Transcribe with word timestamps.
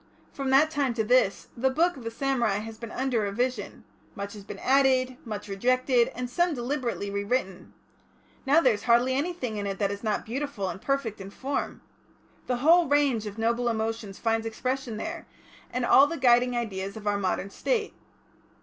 From 0.33 0.49
that 0.49 0.71
time 0.71 0.95
to 0.95 1.03
this, 1.03 1.49
the 1.55 1.69
Book 1.69 1.95
of 1.95 2.03
the 2.03 2.09
Samurai 2.09 2.57
has 2.57 2.79
been 2.79 2.89
under 2.89 3.19
revision, 3.19 3.83
much 4.15 4.33
has 4.33 4.43
been 4.43 4.57
added, 4.57 5.15
much 5.25 5.47
rejected, 5.47 6.07
and 6.15 6.27
some 6.27 6.55
deliberately 6.55 7.11
rewritten. 7.11 7.71
Now, 8.43 8.61
there 8.61 8.73
is 8.73 8.85
hardly 8.85 9.13
anything 9.13 9.57
in 9.57 9.67
it 9.67 9.77
that 9.77 9.91
is 9.91 10.03
not 10.03 10.25
beautiful 10.25 10.69
and 10.69 10.81
perfect 10.81 11.21
in 11.21 11.29
form. 11.29 11.81
The 12.47 12.57
whole 12.65 12.87
range 12.87 13.27
of 13.27 13.37
noble 13.37 13.69
emotions 13.69 14.17
finds 14.17 14.47
expression 14.47 14.97
there, 14.97 15.27
and 15.71 15.85
all 15.85 16.07
the 16.07 16.17
guiding 16.17 16.57
ideas 16.57 16.97
of 16.97 17.05
our 17.05 17.19
Modern 17.19 17.51
State. 17.51 17.93